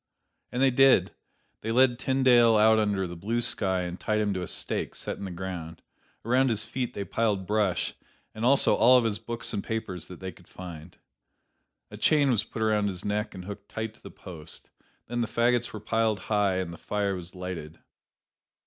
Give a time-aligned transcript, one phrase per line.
[0.51, 1.11] And they did.
[1.61, 5.19] They led Tyndale out under the blue sky and tied him to a stake set
[5.19, 5.83] in the ground.
[6.25, 7.93] Around his feet they piled brush,
[8.33, 10.97] and also all of his books and papers that they could find.
[11.91, 14.71] A chain was put around his neck and hooked tight to the post.
[15.05, 17.77] Then the fagots were piled high, and the fire was lighted.